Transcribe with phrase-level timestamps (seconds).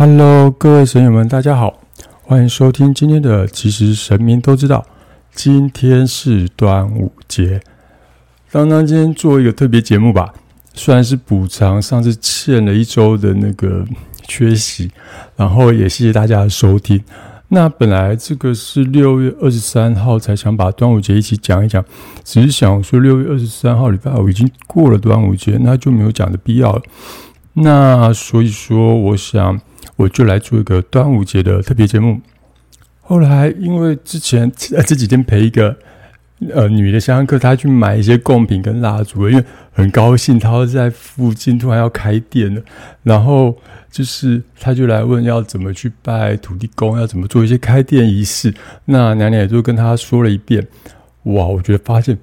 [0.00, 1.80] Hello，各位神友们，大家好，
[2.22, 3.48] 欢迎收听今天的。
[3.48, 4.86] 其实神明都知道，
[5.34, 7.60] 今天是端午节。
[8.52, 10.32] 当当今天做一个特别节目吧，
[10.72, 13.84] 虽然是补偿上次欠了一周的那个
[14.22, 14.88] 缺席，
[15.34, 17.02] 然后也谢谢大家的收听。
[17.48, 21.84] 那本来这个是六月二十三号才想把端午节一起讲一讲，
[22.22, 26.82] 只是想说六月二十三号礼拜五已经过了端午节，那就没有讲的必要了。
[27.54, 29.60] 那所以说，我想。
[29.98, 32.20] 我就来做一个端午节的特别节目。
[33.00, 35.76] 后来因为之前这几天陪一个
[36.54, 42.62] 呃女的香客，她去买一些贡品跟蜡烛，因为很高兴，她在附近突然要开店了。
[43.02, 43.56] 然后
[43.90, 48.54] 就是她就来问要怎么去拜土地公，要怎么做一些开店仪式。
[48.84, 50.64] 那娘娘也就跟她说了一遍。
[51.24, 52.16] 哇，我觉得发现。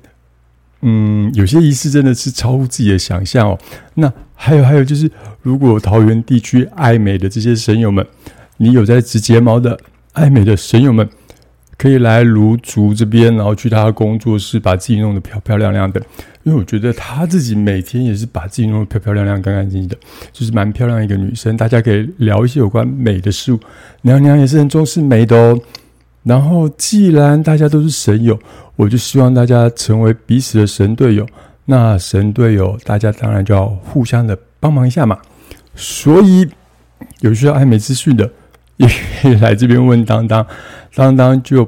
[0.88, 3.58] 嗯，有些仪式真的是超乎自己的想象哦。
[3.96, 5.10] 那还有还有，就是
[5.42, 8.06] 如果桃园地区爱美的这些神友们，
[8.58, 9.80] 你有在植睫毛的
[10.14, 11.10] 爱美的神友们，
[11.76, 16.00] 可以来卢竹这边，然后去他的工作室，把自己弄得漂漂亮亮的。
[16.44, 19.98] 因为我觉得他自己每天也是把自己弄得漂漂亮亮、干干净净的，
[20.32, 21.58] 就是蛮漂亮一个女生。
[21.58, 23.60] 大家可以聊一些有关美的事物。
[24.04, 25.60] 娘娘也是很重视美的哦。
[26.26, 28.38] 然后，既然大家都是神友。
[28.78, 31.26] 我就希望大家成为彼此的神队友，
[31.64, 35.18] 那神队友大家当然就要互相的帮忙一下嘛。
[35.76, 36.46] 所以
[37.22, 38.30] 有需要爱美资讯的，
[38.76, 38.86] 也
[39.22, 40.46] 可以来这边问当当，
[40.94, 41.66] 当当就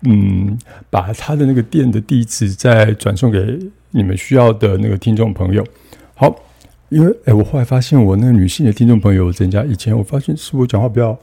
[0.00, 0.58] 嗯
[0.90, 3.56] 把他的那个店的地址再转送给
[3.92, 5.64] 你们需要的那个听众朋友。
[6.14, 6.34] 好，
[6.88, 11.16] 因为哎，我后来发现我那个女性的听众朋友增加，以前我发现是我讲话比较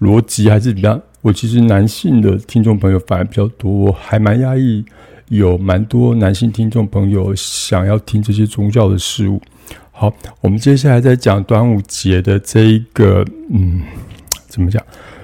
[0.00, 1.00] 逻辑还是比较。
[1.20, 4.84] 我其实男性的听众朋友反而比较多，我还蛮压抑，
[5.30, 9.42] 有蛮多男性听众朋友想要听这些宗教的事物。
[9.90, 13.82] 好，我们接下来再讲端午节的这一个，嗯，
[14.46, 14.80] 怎么讲？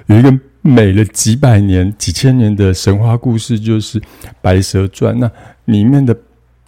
[0.06, 4.00] 有一个美了几百年、几千年的神话故事，就是
[4.42, 5.14] 《白蛇传》。
[5.19, 5.30] 那
[5.67, 6.14] 里面的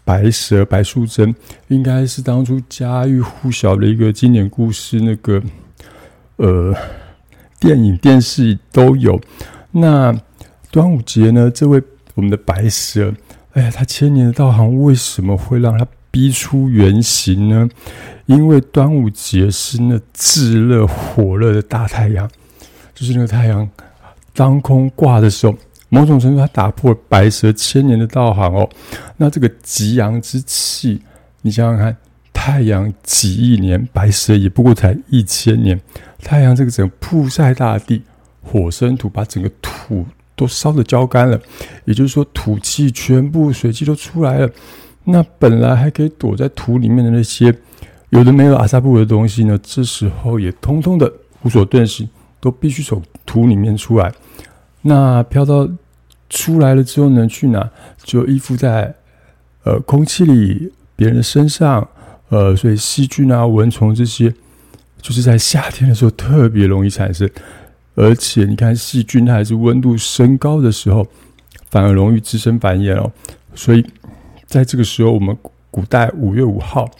[0.05, 1.35] 白蛇白素贞，
[1.67, 5.01] 应该是当初家喻户晓的一个经典故事。
[5.01, 5.43] 那个，
[6.37, 6.73] 呃。
[7.59, 9.21] 电影、电视都有。
[9.71, 10.15] 那
[10.71, 11.51] 端午节呢？
[11.51, 11.83] 这位
[12.15, 13.13] 我们的白蛇，
[13.53, 17.69] 哎呀，他千年的道行为什么会让他逼出原形呢？
[18.27, 22.29] 因为端午节是那炙热火热的大太阳，
[22.95, 23.69] 就是那个太阳
[24.35, 25.55] 当空挂的时候，
[25.89, 28.69] 某种程度它打破白蛇千年的道行哦。
[29.17, 31.01] 那这个极阳之气，
[31.43, 31.97] 你想想看。
[32.39, 35.81] 太阳几亿年，白蛇也不过才一千年。
[36.19, 38.03] 太阳这个整个曝晒大地，
[38.43, 40.05] 火生土，把整个土
[40.35, 41.41] 都烧得焦干了。
[41.85, 44.51] 也就是说，土气全部水气都出来了。
[45.05, 47.55] 那本来还可以躲在土里面的那些
[48.11, 51.13] 有的没有阿萨布的东西呢，这时候也通通的
[51.43, 52.09] 无所遁形，
[52.41, 54.13] 都必须从土里面出来。
[54.83, 55.69] 那飘到
[56.29, 57.71] 出来了之后呢，去哪？
[58.03, 58.95] 就依附在
[59.65, 61.87] 呃空气里，别人的身上。
[62.29, 64.35] 呃，所以细菌啊、蚊虫这些，
[65.07, 67.31] 就是在夏天的时候特别容易产生。
[67.95, 71.07] 而且你看，细菌它还是温度升高的时候，
[71.71, 73.13] 反而容易滋生繁衍哦。
[73.55, 73.87] 所以
[74.47, 75.37] 在这个时候，我们
[75.71, 76.91] 古代五月五号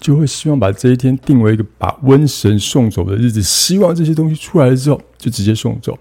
[0.00, 5.96] 就会希望把这一天定为一个把瘟神送走的日子，希望这些东西出来了之后就直接送走。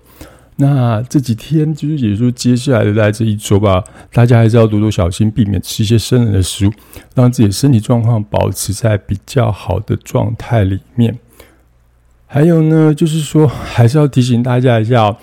[0.56, 6.72] 那这几天就是，也就是接下来的在这一周吧，大家还是要多多小心，避免吃一些生冷的食物，
[7.14, 11.18] 让自己身体状况保持在比较好的状态里面。
[12.34, 15.18] 还有呢，就是说，还是要提醒大家一下，哦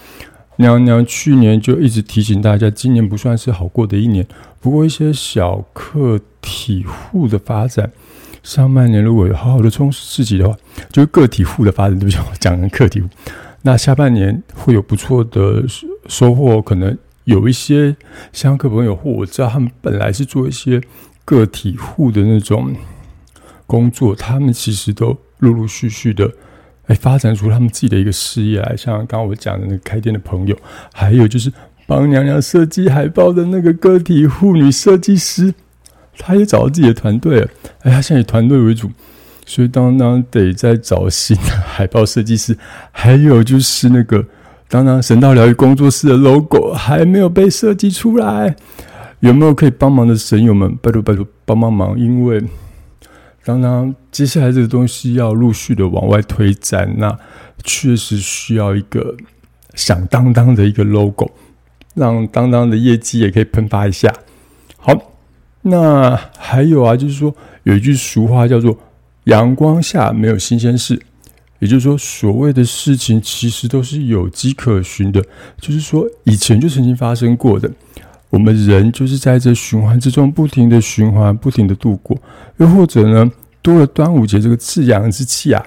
[0.59, 4.25] 娘娘去年就一直提醒大家，今年不算是好过的一年。
[4.61, 7.91] 不过一些小客体户的发展，
[8.45, 10.57] 上半年如果有好好的充实自己的话，
[10.93, 13.09] 就是个体户的发展，对不起，我讲成个体户。
[13.63, 15.65] 那下半年会有不错的
[16.07, 17.97] 收获，可能有一些
[18.33, 20.81] 香客朋友或我知道他们本来是做一些
[21.25, 22.73] 个体户的那种
[23.67, 26.31] 工作，他们其实都陆陆续续的
[26.91, 28.77] 哎发展出他们自己的一个事业来。
[28.77, 30.57] 像刚刚我讲的那个开店的朋友，
[30.93, 31.53] 还有就是
[31.87, 35.55] 帮娘娘设计海报的那个个体户女设计师，
[36.19, 37.49] 他也找到自己的团队了。
[37.83, 38.91] 哎，他现在以团队为主。
[39.47, 42.57] 所以当当得再找新的海报设计师，
[42.93, 44.25] 还有就是那个
[44.69, 48.55] 当当神道疗愈工作室的 logo 还没有被设计出来，
[49.19, 50.77] 有没有可以帮忙的神友们？
[50.81, 51.99] 拜托拜托帮帮忙！
[51.99, 52.41] 因为
[53.45, 57.19] 当当接下来这个东西要陆续的往外推展，那
[57.65, 59.17] 确实需要一个
[59.75, 61.31] 响当当的一个 logo，
[61.95, 64.15] 让当当的业绩也可以喷发一下。
[64.77, 64.95] 好，
[65.63, 67.35] 那还有啊，就是说
[67.65, 68.77] 有一句俗话叫做。
[69.25, 71.01] 阳光下没有新鲜事，
[71.59, 75.23] 也就是说，所谓的事情其实都是有迹可循的，
[75.61, 77.71] 就是说以前就曾经发生过的。
[78.31, 82.17] 我们人就是在这循环之中不停的循环，不停的度过。
[82.59, 83.31] 又或者呢，
[83.61, 85.67] 多了端午节这个自阳之气啊，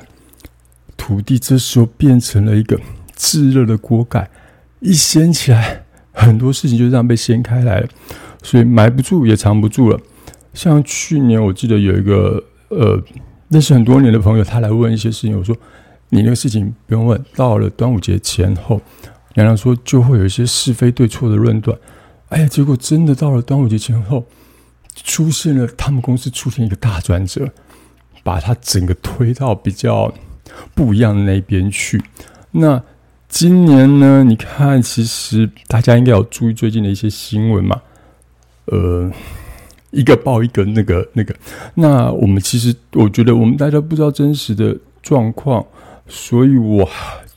[0.95, 2.80] 土地这时候变成了一个
[3.15, 4.30] 炙热的锅盖，
[4.80, 5.83] 一掀起来，
[6.13, 7.88] 很多事情就这样被掀开来了，
[8.42, 10.00] 所以埋不住也藏不住了。
[10.54, 13.04] 像去年我记得有一个呃
[13.50, 15.54] 认识很多年的朋友，他来问一些事情，我说
[16.10, 18.80] 你那个事情不用问，到了端午节前后，
[19.36, 21.77] 娘娘说就会有一些是非对错的论断。
[22.33, 24.25] 哎呀，结果真的到了端午节前后，
[25.03, 27.47] 出现了他们公司出现一个大转折，
[28.24, 30.12] 把它整个推到比较
[30.74, 32.01] 不一样的那边去。
[32.50, 32.81] 那
[33.30, 34.24] 今年呢？
[34.24, 37.80] 你看，其实大家应该有注意最近的一些新闻嘛？
[38.65, 39.12] 呃，
[39.91, 41.36] 一个报一个，那个那个。
[41.75, 45.63] 那我们其实，我觉得我们大家不知道真实的状况，
[46.07, 46.89] 所以我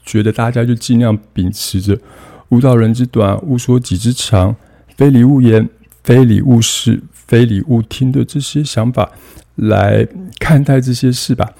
[0.06, 1.98] 觉得大家就尽量秉持着
[2.48, 4.56] “勿道人之短，勿说己之长”。
[4.96, 5.68] 非礼勿言，
[6.02, 9.12] 非礼勿视，非礼勿听的这些想法
[9.56, 10.08] 来
[10.38, 11.52] 看待这些事吧，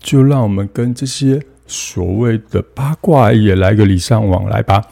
[0.00, 4.82] 就让我们跟这些所谓的八卦也来个礼尚往来吧。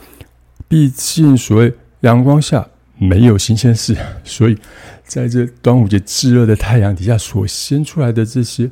[0.69, 4.59] 毕竟所谓阳光下没有新鲜事，所以
[5.05, 8.71] 在这端午节炙热的太阳底下所鲜出来的这些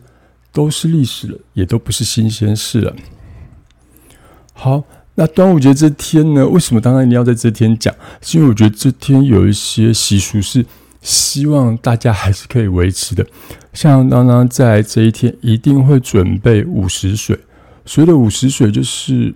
[0.52, 2.94] 都是历史了，也都不是新鲜事了。
[4.52, 4.84] 好。
[5.20, 6.46] 那端午节这天呢？
[6.46, 7.92] 为什么当然一定要在这天讲？
[8.20, 10.64] 是因为我觉得这天有一些习俗是
[11.02, 13.26] 希望大家还是可以维持的。
[13.72, 17.36] 像当当在这一天一定会准备午时水，
[17.84, 19.34] 所谓的午时水就是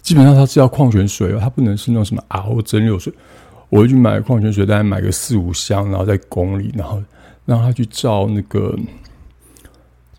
[0.00, 3.12] 基本上它是要矿泉水哦，它不能是那种什么 RO 蒸馏水。
[3.68, 7.02] 我会去买矿泉水，大概买个四五箱，然后在宫里，然后
[7.44, 8.74] 让他去照那个。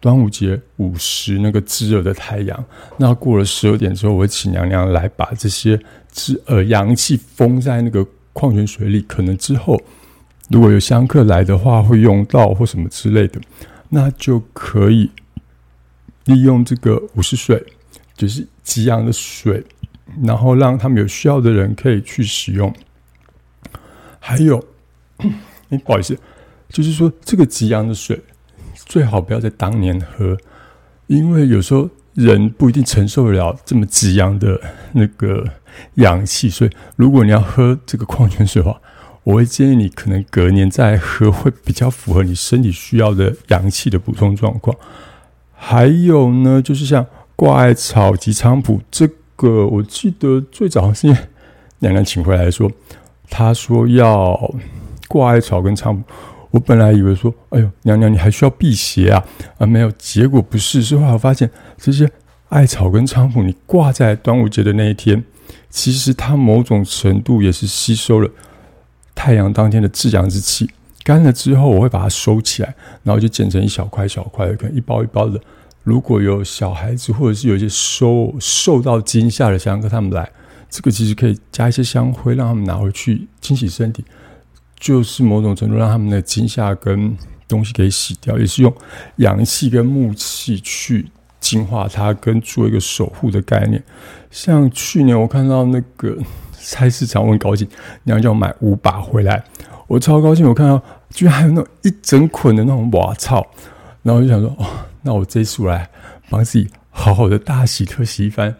[0.02, 2.66] 端午节午时，那个炙热的太阳，
[2.98, 5.80] 那过了十二点之后，我会请娘娘来把这些
[6.12, 8.04] 炙呃阳气封在那个
[8.34, 9.00] 矿泉水里。
[9.02, 9.80] 可能之后
[10.50, 13.40] 如果有香客来的话，会用到或什么之类的，
[13.90, 15.12] 那就可以
[16.26, 17.64] 利用这个午时水，
[18.16, 19.64] 就是极阳的水，
[20.24, 22.74] 然后让他们有需要的人可以去使用。
[24.20, 24.58] 还有，
[25.70, 26.18] 哎，不好意思，
[26.70, 28.20] 就是说这个极阳的水。
[28.86, 30.38] 最好不要在当年喝，
[31.08, 34.60] 因为有时候人不一定承受得了这么极阳的
[34.94, 35.46] 那个
[35.96, 38.82] 氧气，所以如果你要喝这个矿泉水的话，
[39.24, 44.76] 我会建议你可能隔年再喝，会比较符合你身体需要的阳气的补充状况。
[45.54, 47.06] 还有呢，就是像
[47.36, 51.08] 挂艾草及菖蒲，这个我记得最早是
[51.80, 52.70] 娘娘请回来说，
[53.30, 54.54] 她说要
[55.08, 56.04] 挂艾草跟菖蒲。
[56.52, 59.24] 我本来以为说，哎呦，娘娘你还需要辟邪啊？
[59.58, 60.82] 啊，没有，结果不是。
[60.82, 62.10] 是后来我发现，这些
[62.50, 65.24] 艾草跟菖蒲，你挂在端午节的那一天，
[65.70, 68.30] 其实它某种程度也是吸收了
[69.16, 70.70] 太阳当天的至阳之气。
[71.04, 75.40] 干了之后，我会把它收起来，然后就剪成一小块小块的，可能一包一包的。
[75.84, 80.30] 如果有小孩子或者是有一些受受到惊吓的香客他们来，
[80.70, 84.04] 这个其实可以加一些香灰，让他们拿回去清洗身体。
[84.82, 87.16] 就是某种程度让他们的惊吓跟
[87.48, 88.74] 东西给洗掉，也是用
[89.18, 91.08] 阳气跟木气去
[91.40, 93.82] 净化它，跟做一个守护的概念。
[94.32, 96.18] 像去年我看到那个
[96.52, 97.68] 菜市场，我很高兴，
[98.06, 99.44] 娘叫我买五把回来，
[99.88, 100.48] 我超高兴。
[100.48, 103.46] 我看到居然还有那种一整捆的那种瓦草，
[104.02, 104.66] 然后我就想说，哦，
[105.04, 105.88] 那我这次来
[106.30, 108.56] 帮自己好好的大洗特洗一番，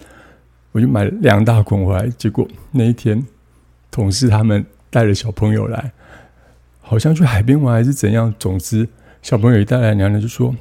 [0.72, 2.08] 我就买了两大捆回来。
[2.10, 3.26] 结果那一天，
[3.90, 5.92] 同事他们带着小朋友来。
[6.82, 8.88] 好像去海边玩还是怎样，总之
[9.22, 10.54] 小朋友一带来，娘娘就说：“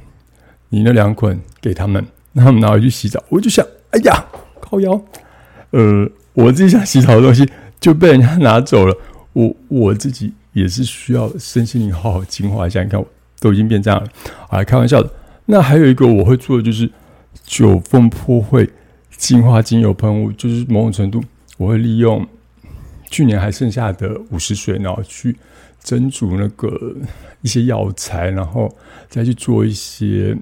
[0.69, 4.25] 你那两捆给他们，让他们拿回去洗澡。”我就想，哎呀，
[4.61, 5.01] 靠腰，
[5.71, 7.45] 呃，我自己想洗澡的东西
[7.81, 8.95] 就被人家拿走了。
[9.33, 12.81] 我 我自己也是需要身心灵好好净化一下。
[12.81, 13.05] 你看，我
[13.41, 14.07] 都已经变这样了，
[14.49, 15.09] 啊，开玩笑的。
[15.47, 16.89] 那还有一个我会做的就是
[17.43, 18.69] 九凤破会
[19.17, 21.21] 净化精油喷雾，就是某种程度
[21.57, 22.25] 我会利用
[23.11, 25.37] 去年还剩下的五十水，然后去。
[25.83, 26.95] 蒸煮那个
[27.41, 28.71] 一些药材，然后
[29.09, 30.37] 再去做一些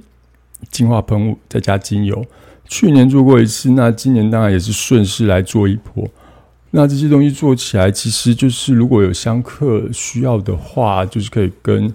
[0.69, 2.25] 净化喷雾，再加精油。
[2.67, 6.05] 去年做过一次，那今年当然也是顺势来做一波。
[6.71, 11.87] 那这些东西做起来，其实就是如果有香客需要的话，就是可以跟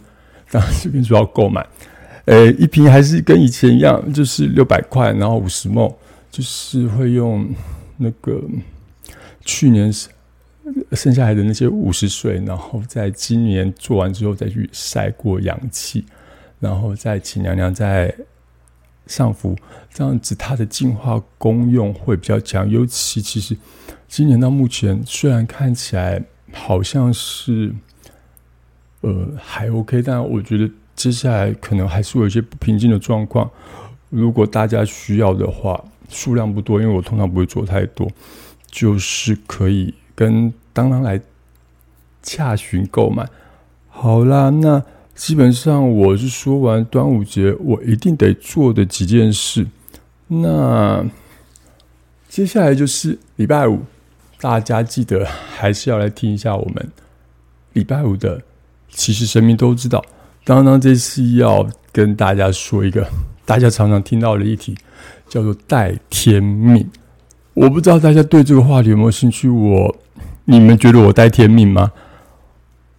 [0.50, 1.66] 当然这边主要购买。
[2.24, 5.94] 呃，一瓶还是跟以前一样，就是六百块，然后五十梦，
[6.30, 7.46] 就是会用
[7.98, 8.40] 那个
[9.44, 9.92] 去年。
[10.94, 16.04] 剩下来的那些五十岁，然后在今年做完之后再去晒过阳气，
[16.60, 18.14] 然后再请娘娘再
[19.06, 19.56] 上浮，
[19.92, 22.68] 这样子它的净化功用会比较强。
[22.68, 23.56] 尤其其实
[24.08, 26.22] 今年到目前，虽然看起来
[26.52, 27.74] 好像是
[29.00, 33.50] 呃还 OK，但我觉得接下来可能还是有一些不平静的状况。
[34.10, 38.08] 如果大家需要的话，数量不多，因为我通常不会做太多，
[38.70, 41.20] 就是可以跟当当来
[42.22, 43.28] 洽询购买。
[43.88, 44.82] 好啦，那
[45.14, 49.66] 基本上我是说完端午节我一定得做的几件事。
[50.26, 51.04] 那
[52.28, 53.80] 接下来就是礼拜五，
[54.40, 56.88] 大家记得还是要来听一下我们
[57.72, 58.42] 礼拜五的。
[58.90, 60.04] 其实神明都知道，
[60.44, 63.06] 当当这次要跟大家说一个
[63.44, 64.76] 大家常常听到的议题。
[65.26, 66.88] 叫做带天命，
[67.54, 69.48] 我不知道大家对这个话题有没有兴趣。
[69.48, 69.96] 我，
[70.44, 71.92] 你们觉得我带天命吗？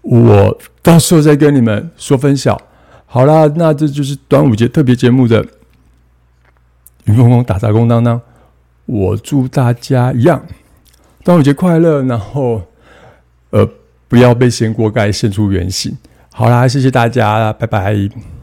[0.01, 2.61] 我到时候再跟你们说分晓。
[3.05, 5.45] 好啦，那这就是端午节特别节目的
[7.05, 8.21] 云峰峰打杂工当当。
[8.85, 10.45] 我祝大家一样
[11.23, 12.61] 端午节快乐，然后
[13.49, 13.67] 呃
[14.07, 15.97] 不要被掀锅盖现出原形。
[16.31, 18.34] 好啦，谢谢大家，拜拜。